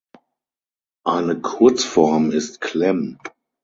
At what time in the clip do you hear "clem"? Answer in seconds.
2.59-3.19